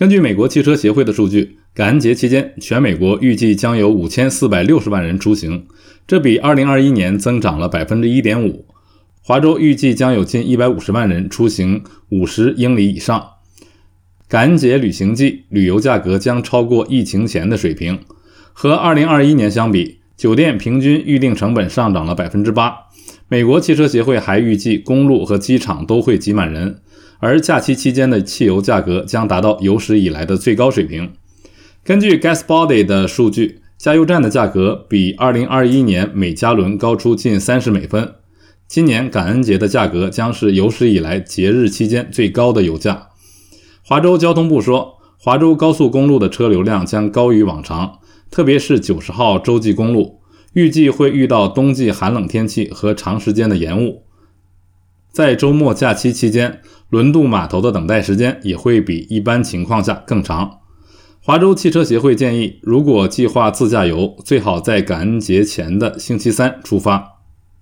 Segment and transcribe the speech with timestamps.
[0.00, 5.66] 根据美国汽车协会的数据，感恩节期间，全美国预计将有五千四百六十万人出行，
[6.06, 8.64] 这比二零二一年增长了百分之一点五。
[9.20, 13.22] 华州预计将有近一百五十万人出行五十英里以上。
[14.26, 17.98] 感恩节旅行季，旅游价格将超过疫情前的水平。
[18.54, 22.74] 和二零二一年相比，酒店平均预订成本上涨了百分之八。
[23.28, 26.80] 美国汽车协会还预计，公路和机场都会挤满人。
[27.20, 31.12] 而假期期间的汽油价格将达到有史以来的最高水平。
[31.84, 38.14] 根据 GasBuddy 的数据，加油站的价格比2021年每加仑高出近30美分。
[38.66, 43.08] 今年感恩节的价格将是有史以来节日期间最高的油价。
[43.82, 47.98] 华州交通部说，华州高速公路的车流量将高于往常，
[48.30, 50.20] 特别是90号洲际公路，
[50.52, 54.04] 预计会遇到冬季寒冷天气和长时间的延误。
[55.12, 60.58] 在周末假期期间，轮渡码头的等待时间也会比一般情况下更长。
[61.22, 67.19] 华州汽车协会建议，如果计划自驾游，最好在感恩节前的星期三出发。